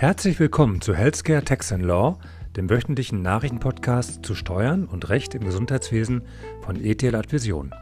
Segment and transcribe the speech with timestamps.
[0.00, 2.18] Herzlich willkommen zu Healthcare Tax and Law,
[2.56, 6.22] dem wöchentlichen Nachrichtenpodcast zu Steuern und Recht im Gesundheitswesen
[6.62, 7.74] von ETL Advision.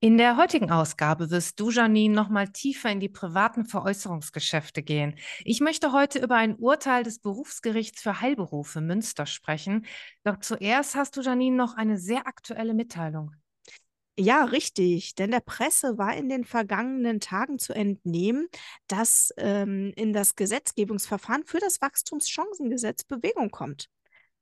[0.00, 5.16] In der heutigen Ausgabe wirst du, Janine, nochmal tiefer in die privaten Veräußerungsgeschäfte gehen.
[5.44, 9.84] Ich möchte heute über ein Urteil des Berufsgerichts für Heilberufe Münster sprechen.
[10.24, 13.32] Doch zuerst hast du, Janine, noch eine sehr aktuelle Mitteilung.
[14.18, 15.14] Ja, richtig.
[15.14, 18.48] Denn der Presse war in den vergangenen Tagen zu entnehmen,
[18.86, 23.88] dass ähm, in das Gesetzgebungsverfahren für das Wachstumschancengesetz Bewegung kommt.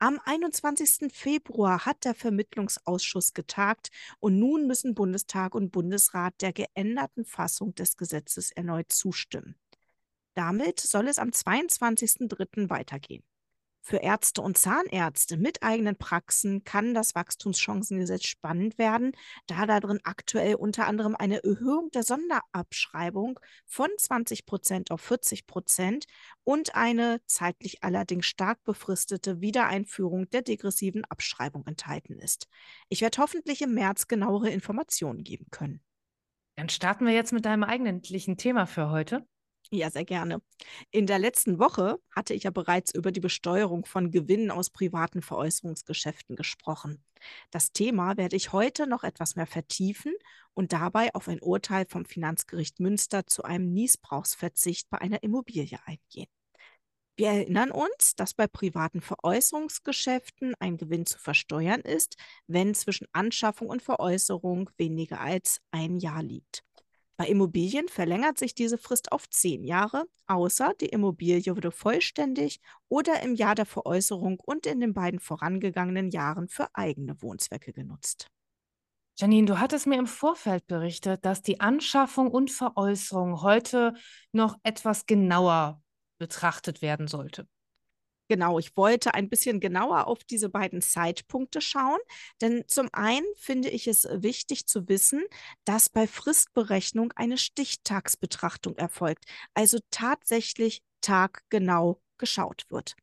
[0.01, 1.12] Am 21.
[1.12, 7.96] Februar hat der Vermittlungsausschuss getagt und nun müssen Bundestag und Bundesrat der geänderten Fassung des
[7.96, 9.57] Gesetzes erneut zustimmen.
[10.34, 12.71] Damit soll es am 22.03.
[12.71, 13.23] weitergehen.
[13.83, 19.12] Für Ärzte und Zahnärzte mit eigenen Praxen kann das Wachstumschancengesetz spannend werden,
[19.47, 26.04] da darin aktuell unter anderem eine Erhöhung der Sonderabschreibung von 20 Prozent auf 40 Prozent
[26.45, 32.49] und eine zeitlich allerdings stark befristete Wiedereinführung der degressiven Abschreibung enthalten ist.
[32.88, 35.80] Ich werde hoffentlich im März genauere Informationen geben können.
[36.57, 39.26] Dann starten wir jetzt mit deinem eigentlichen Thema für heute.
[39.73, 40.43] Ja, sehr gerne.
[40.91, 45.23] In der letzten Woche hatte ich ja bereits über die Besteuerung von Gewinnen aus privaten
[45.23, 47.05] Veräußerungsgeschäften gesprochen.
[47.51, 50.13] Das Thema werde ich heute noch etwas mehr vertiefen
[50.55, 56.27] und dabei auf ein Urteil vom Finanzgericht Münster zu einem Niesbrauchsverzicht bei einer Immobilie eingehen.
[57.16, 62.16] Wir erinnern uns, dass bei privaten Veräußerungsgeschäften ein Gewinn zu versteuern ist,
[62.49, 66.65] wenn zwischen Anschaffung und Veräußerung weniger als ein Jahr liegt.
[67.21, 73.22] Bei Immobilien verlängert sich diese Frist auf zehn Jahre, außer die Immobilie wurde vollständig oder
[73.22, 78.28] im Jahr der Veräußerung und in den beiden vorangegangenen Jahren für eigene Wohnzwecke genutzt.
[79.19, 83.93] Janine, du hattest mir im Vorfeld berichtet, dass die Anschaffung und Veräußerung heute
[84.32, 85.82] noch etwas genauer
[86.19, 87.47] betrachtet werden sollte.
[88.30, 91.98] Genau, ich wollte ein bisschen genauer auf diese beiden Zeitpunkte schauen,
[92.41, 95.24] denn zum einen finde ich es wichtig zu wissen,
[95.64, 99.24] dass bei Fristberechnung eine Stichtagsbetrachtung erfolgt,
[99.54, 102.94] also tatsächlich taggenau geschaut wird.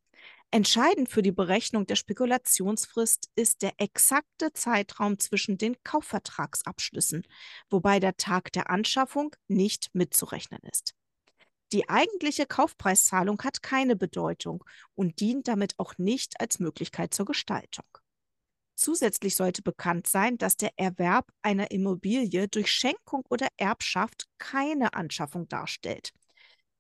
[0.52, 7.24] Entscheidend für die Berechnung der Spekulationsfrist ist der exakte Zeitraum zwischen den Kaufvertragsabschlüssen,
[7.70, 10.96] wobei der Tag der Anschaffung nicht mitzurechnen ist.
[11.74, 14.64] Die eigentliche Kaufpreiszahlung hat keine Bedeutung
[14.96, 17.86] und dient damit auch nicht als Möglichkeit zur Gestaltung.
[18.76, 25.48] Zusätzlich sollte bekannt sein, dass der Erwerb einer Immobilie durch Schenkung oder Erbschaft keine Anschaffung
[25.48, 26.14] darstellt.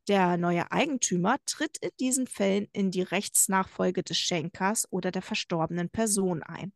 [0.07, 5.89] Der neue Eigentümer tritt in diesen Fällen in die Rechtsnachfolge des Schenkers oder der verstorbenen
[5.89, 6.71] Person ein.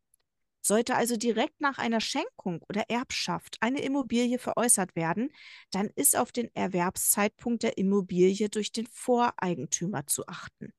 [0.62, 5.30] Sollte also direkt nach einer Schenkung oder Erbschaft eine Immobilie veräußert werden,
[5.70, 10.72] dann ist auf den Erwerbszeitpunkt der Immobilie durch den Voreigentümer zu achten.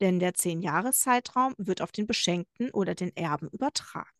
[0.00, 4.10] Denn der Zehn-Jahres-Zeitraum wird auf den Beschenkten oder den Erben übertragen.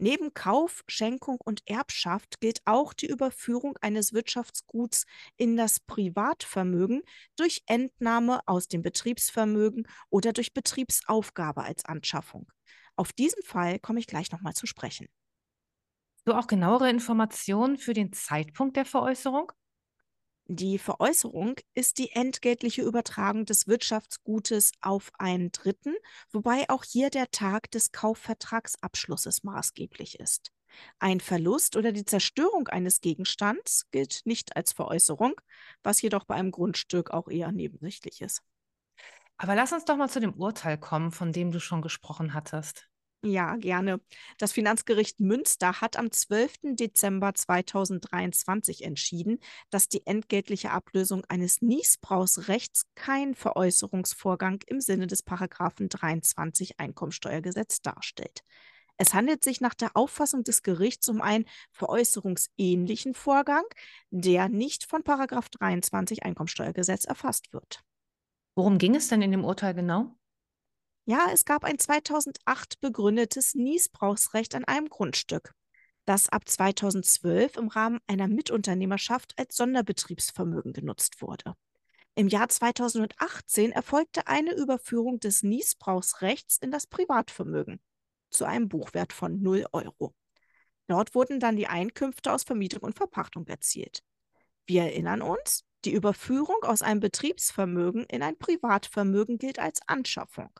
[0.00, 5.06] Neben Kauf, Schenkung und Erbschaft gilt auch die Überführung eines Wirtschaftsguts
[5.36, 7.02] in das Privatvermögen
[7.36, 12.46] durch Entnahme aus dem Betriebsvermögen oder durch Betriebsaufgabe als Anschaffung.
[12.98, 15.06] Auf diesen Fall komme ich gleich nochmal zu sprechen.
[16.24, 19.52] Du auch genauere Informationen für den Zeitpunkt der Veräußerung?
[20.46, 25.94] Die Veräußerung ist die entgeltliche Übertragung des Wirtschaftsgutes auf einen Dritten,
[26.32, 30.50] wobei auch hier der Tag des Kaufvertragsabschlusses maßgeblich ist.
[30.98, 35.34] Ein Verlust oder die Zerstörung eines Gegenstands gilt nicht als Veräußerung,
[35.84, 38.42] was jedoch bei einem Grundstück auch eher nebensächlich ist.
[39.36, 42.87] Aber lass uns doch mal zu dem Urteil kommen, von dem du schon gesprochen hattest.
[43.24, 44.00] Ja, gerne.
[44.38, 46.76] Das Finanzgericht Münster hat am 12.
[46.76, 49.40] Dezember 2023 entschieden,
[49.70, 58.44] dass die entgeltliche Ablösung eines Niesbrauchsrechts kein Veräußerungsvorgang im Sinne des Paragraphen 23 Einkommensteuergesetz darstellt.
[58.98, 63.64] Es handelt sich nach der Auffassung des Gerichts um einen veräußerungsähnlichen Vorgang,
[64.10, 67.82] der nicht von Paragraph 23 Einkommensteuergesetz erfasst wird.
[68.54, 70.17] Worum ging es denn in dem Urteil genau?
[71.10, 75.54] Ja, es gab ein 2008 begründetes Niesbrauchsrecht an einem Grundstück,
[76.04, 81.54] das ab 2012 im Rahmen einer Mitunternehmerschaft als Sonderbetriebsvermögen genutzt wurde.
[82.14, 87.80] Im Jahr 2018 erfolgte eine Überführung des Niesbrauchsrechts in das Privatvermögen
[88.28, 90.14] zu einem Buchwert von 0 Euro.
[90.88, 94.02] Dort wurden dann die Einkünfte aus Vermietung und Verpachtung erzielt.
[94.66, 100.50] Wir erinnern uns, die Überführung aus einem Betriebsvermögen in ein Privatvermögen gilt als Anschaffung.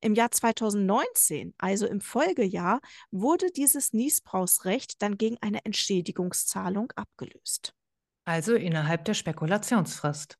[0.00, 2.80] Im Jahr 2019, also im Folgejahr,
[3.10, 7.74] wurde dieses Niesbrauchsrecht dann gegen eine Entschädigungszahlung abgelöst.
[8.24, 10.38] Also innerhalb der Spekulationsfrist.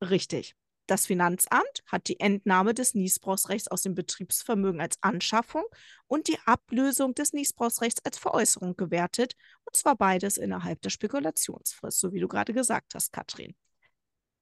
[0.00, 0.56] Richtig.
[0.88, 5.64] Das Finanzamt hat die Entnahme des Niesbrauchsrechts aus dem Betriebsvermögen als Anschaffung
[6.06, 12.12] und die Ablösung des Niesbrauchsrechts als Veräußerung gewertet, und zwar beides innerhalb der Spekulationsfrist, so
[12.12, 13.56] wie du gerade gesagt hast, Katrin.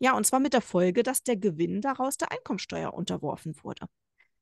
[0.00, 3.86] Ja, und zwar mit der Folge, dass der Gewinn daraus der Einkommensteuer unterworfen wurde.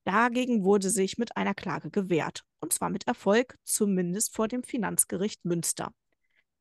[0.04, 5.44] Dagegen wurde sich mit einer Klage gewehrt, und zwar mit Erfolg, zumindest vor dem Finanzgericht
[5.44, 5.93] Münster.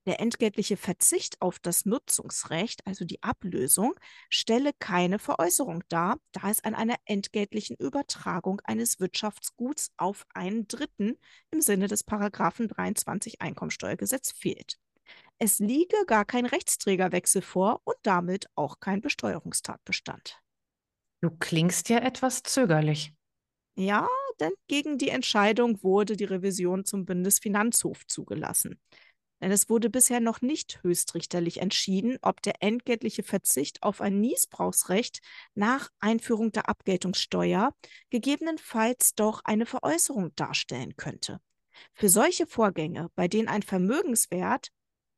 [0.07, 3.93] Der entgeltliche Verzicht auf das Nutzungsrecht, also die Ablösung,
[4.29, 11.19] stelle keine Veräußerung dar, da es an einer entgeltlichen Übertragung eines Wirtschaftsguts auf einen Dritten
[11.51, 14.79] im Sinne des Paragraphen 23 Einkommensteuergesetz fehlt.
[15.37, 20.41] Es liege gar kein Rechtsträgerwechsel vor und damit auch kein Besteuerungstatbestand.
[21.21, 23.13] Du klingst ja etwas zögerlich.
[23.75, 24.07] Ja,
[24.39, 28.79] denn gegen die Entscheidung wurde die Revision zum Bundesfinanzhof zugelassen.
[29.41, 35.19] Denn es wurde bisher noch nicht höchstrichterlich entschieden, ob der entgeltliche Verzicht auf ein Niesbrauchsrecht
[35.55, 37.73] nach Einführung der Abgeltungssteuer
[38.11, 41.39] gegebenenfalls doch eine Veräußerung darstellen könnte.
[41.93, 44.69] Für solche Vorgänge, bei denen ein Vermögenswert,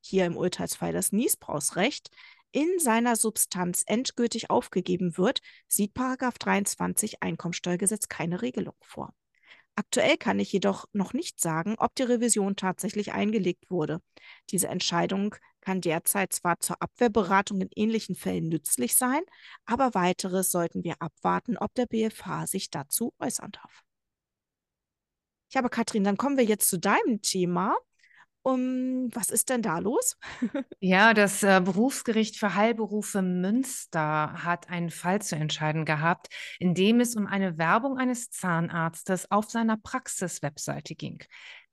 [0.01, 2.09] hier im Urteilsfall das Niesbrauchsrecht,
[2.53, 9.13] in seiner Substanz endgültig aufgegeben wird, sieht 23 Einkommensteuergesetz keine Regelung vor.
[9.75, 14.01] Aktuell kann ich jedoch noch nicht sagen, ob die Revision tatsächlich eingelegt wurde.
[14.51, 19.21] Diese Entscheidung kann derzeit zwar zur Abwehrberatung in ähnlichen Fällen nützlich sein,
[19.65, 23.81] aber weiteres sollten wir abwarten, ob der BFH sich dazu äußern darf.
[25.51, 27.75] Ja, aber Katrin, dann kommen wir jetzt zu deinem Thema.
[28.45, 30.17] Um, was ist denn da los?
[30.81, 36.27] Ja, das äh, Berufsgericht für Heilberufe Münster hat einen Fall zu entscheiden gehabt,
[36.59, 41.23] in dem es um eine Werbung eines Zahnarztes auf seiner Praxiswebseite ging.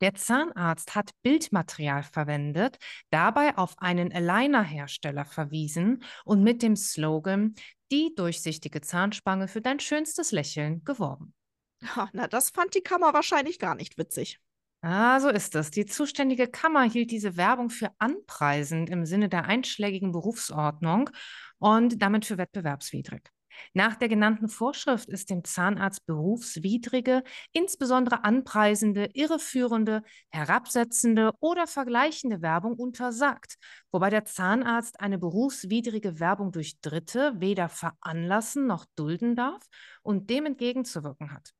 [0.00, 2.78] Der Zahnarzt hat Bildmaterial verwendet,
[3.10, 7.56] dabei auf einen Aligner-Hersteller verwiesen und mit dem Slogan
[7.90, 11.34] Die durchsichtige Zahnspange für dein schönstes Lächeln geworben.
[12.12, 14.38] na, das fand die Kammer wahrscheinlich gar nicht witzig.
[14.82, 15.70] Ah, so ist es.
[15.70, 21.10] Die zuständige Kammer hielt diese Werbung für anpreisend im Sinne der einschlägigen Berufsordnung
[21.58, 23.28] und damit für wettbewerbswidrig.
[23.74, 32.72] Nach der genannten Vorschrift ist dem Zahnarzt berufswidrige, insbesondere anpreisende, irreführende, herabsetzende oder vergleichende Werbung
[32.74, 33.56] untersagt,
[33.92, 39.66] wobei der Zahnarzt eine berufswidrige Werbung durch Dritte weder veranlassen noch dulden darf
[40.02, 41.52] und dem entgegenzuwirken hat.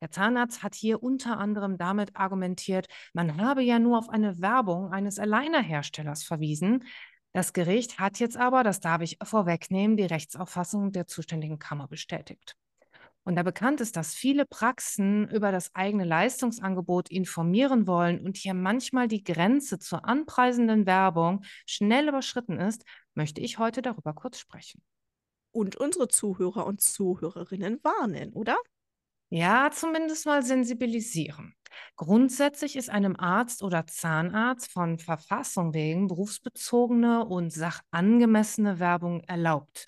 [0.00, 4.92] Der Zahnarzt hat hier unter anderem damit argumentiert, man habe ja nur auf eine Werbung
[4.92, 6.84] eines Aligner-Herstellers verwiesen.
[7.32, 12.56] Das Gericht hat jetzt aber, das darf ich vorwegnehmen, die Rechtsauffassung der zuständigen Kammer bestätigt.
[13.24, 18.54] Und da bekannt ist, dass viele Praxen über das eigene Leistungsangebot informieren wollen und hier
[18.54, 24.82] manchmal die Grenze zur anpreisenden Werbung schnell überschritten ist, möchte ich heute darüber kurz sprechen.
[25.52, 28.56] Und unsere Zuhörer und Zuhörerinnen warnen, oder?
[29.30, 31.54] Ja, zumindest mal sensibilisieren.
[31.96, 39.86] Grundsätzlich ist einem Arzt oder Zahnarzt von Verfassung wegen berufsbezogene und sachangemessene Werbung erlaubt.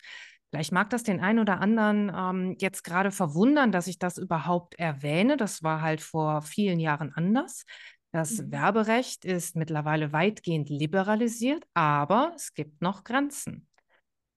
[0.50, 4.78] Vielleicht mag das den einen oder anderen ähm, jetzt gerade verwundern, dass ich das überhaupt
[4.78, 5.36] erwähne.
[5.36, 7.64] Das war halt vor vielen Jahren anders.
[8.12, 8.52] Das mhm.
[8.52, 13.67] Werberecht ist mittlerweile weitgehend liberalisiert, aber es gibt noch Grenzen.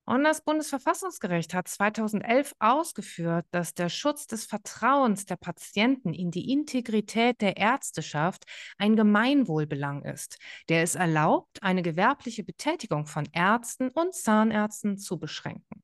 [0.08, 6.52] Und das Bundesverfassungsgericht hat 2011 ausgeführt, dass der Schutz des Vertrauens der Patienten in die
[6.52, 8.46] Integrität der Ärzteschaft
[8.78, 10.38] ein Gemeinwohlbelang ist,
[10.70, 15.82] der es erlaubt, eine gewerbliche Betätigung von Ärzten und Zahnärzten zu beschränken.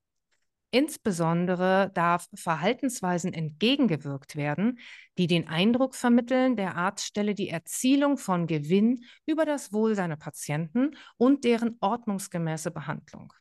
[0.70, 4.80] Insbesondere darf Verhaltensweisen entgegengewirkt werden,
[5.18, 10.16] die den Eindruck vermitteln, der Arzt stelle die Erzielung von Gewinn über das Wohl seiner
[10.16, 13.34] Patienten und deren ordnungsgemäße Behandlung.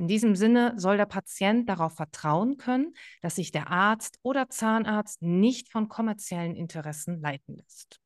[0.00, 5.20] In diesem Sinne soll der Patient darauf vertrauen können, dass sich der Arzt oder Zahnarzt
[5.20, 8.00] nicht von kommerziellen Interessen leiten lässt.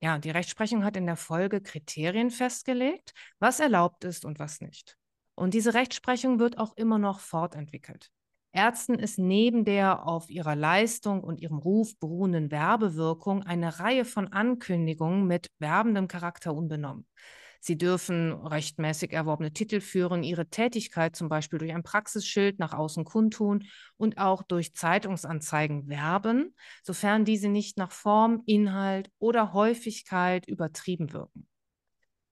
[0.00, 4.96] Ja, die Rechtsprechung hat in der Folge Kriterien festgelegt, was erlaubt ist und was nicht.
[5.34, 8.10] Und diese Rechtsprechung wird auch immer noch fortentwickelt.
[8.52, 14.28] Ärzten ist neben der auf ihrer Leistung und ihrem Ruf beruhenden Werbewirkung eine Reihe von
[14.28, 17.06] Ankündigungen mit werbendem Charakter unbenommen.
[17.64, 23.04] Sie dürfen rechtmäßig erworbene Titel führen, ihre Tätigkeit zum Beispiel durch ein Praxisschild nach außen
[23.04, 23.66] kundtun
[23.96, 31.46] und auch durch Zeitungsanzeigen werben, sofern diese nicht nach Form, Inhalt oder Häufigkeit übertrieben wirken.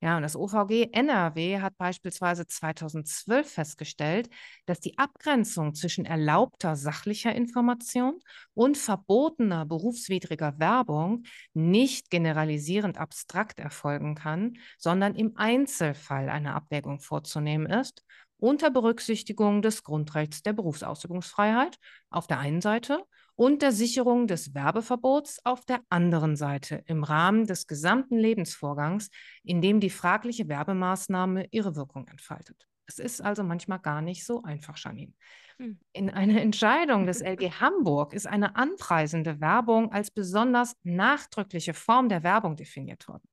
[0.02, 4.30] Ja, und das OVG NRW hat beispielsweise 2012 festgestellt,
[4.64, 8.18] dass die Abgrenzung zwischen erlaubter sachlicher Information
[8.54, 17.66] und verbotener berufswidriger Werbung nicht generalisierend abstrakt erfolgen kann, sondern im Einzelfall eine Abwägung vorzunehmen
[17.66, 18.02] ist,
[18.38, 21.76] unter Berücksichtigung des Grundrechts der Berufsausübungsfreiheit
[22.08, 23.04] auf der einen Seite
[23.40, 29.08] und der Sicherung des Werbeverbots auf der anderen Seite im Rahmen des gesamten Lebensvorgangs,
[29.42, 32.68] in dem die fragliche Werbemaßnahme ihre Wirkung entfaltet.
[32.84, 35.14] Es ist also manchmal gar nicht so einfach, Janine.
[35.56, 35.80] Hm.
[35.94, 42.22] In einer Entscheidung des LG Hamburg ist eine anpreisende Werbung als besonders nachdrückliche Form der
[42.22, 43.26] Werbung definiert worden.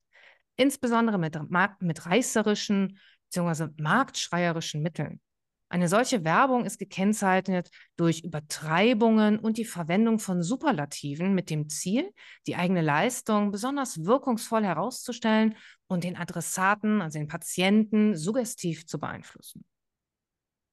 [0.56, 1.38] Insbesondere mit,
[1.80, 2.98] mit reißerischen
[3.28, 3.68] bzw.
[3.76, 5.20] marktschreierischen Mitteln.
[5.70, 12.10] Eine solche Werbung ist gekennzeichnet durch Übertreibungen und die Verwendung von Superlativen mit dem Ziel,
[12.46, 15.56] die eigene Leistung besonders wirkungsvoll herauszustellen
[15.86, 19.64] und den Adressaten, also den Patienten, suggestiv zu beeinflussen.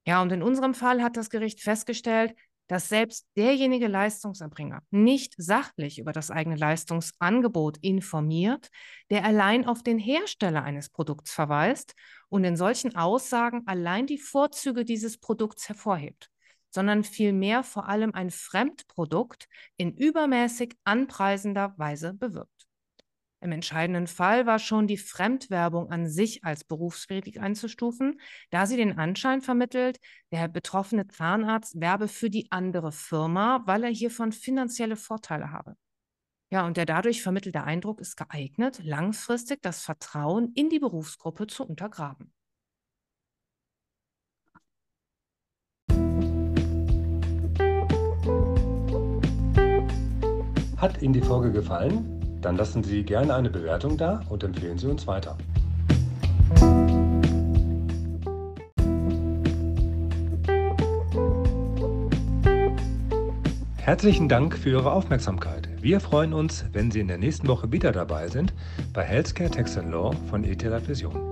[0.06, 2.34] Ja, und in unserem Fall hat das Gericht festgestellt,
[2.68, 8.68] dass selbst derjenige Leistungserbringer nicht sachlich über das eigene Leistungsangebot informiert,
[9.10, 11.94] der allein auf den Hersteller eines Produkts verweist
[12.28, 16.30] und in solchen Aussagen allein die Vorzüge dieses Produkts hervorhebt,
[16.70, 22.55] sondern vielmehr vor allem ein Fremdprodukt in übermäßig anpreisender Weise bewirbt.
[23.46, 28.98] Im entscheidenden Fall war schon die Fremdwerbung an sich als berufswidrig einzustufen, da sie den
[28.98, 30.00] Anschein vermittelt,
[30.32, 35.76] der betroffene Zahnarzt werbe für die andere Firma, weil er hiervon finanzielle Vorteile habe.
[36.50, 41.64] Ja, und der dadurch vermittelte Eindruck ist geeignet, langfristig das Vertrauen in die Berufsgruppe zu
[41.64, 42.32] untergraben.
[50.78, 52.15] Hat Ihnen die Folge gefallen?
[52.40, 55.36] Dann lassen Sie gerne eine Bewertung da und empfehlen Sie uns weiter.
[63.86, 65.68] Herzlichen Dank für Ihre Aufmerksamkeit.
[65.80, 68.52] Wir freuen uns, wenn Sie in der nächsten Woche wieder dabei sind
[68.92, 71.25] bei Healthcare Tax Law von ETH Vision.